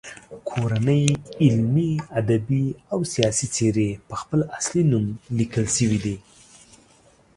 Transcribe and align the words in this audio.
کورنۍ 0.49 1.03
علمي، 1.43 1.91
ادبي 2.19 2.65
او 2.91 2.99
سیاسي 3.13 3.47
څیرې 3.55 3.89
په 4.07 4.15
خپل 4.21 4.39
اصلي 4.57 4.83
نوم 4.91 5.05
لیکل 5.37 5.65
شوي 5.77 5.99
دي. 6.05 6.15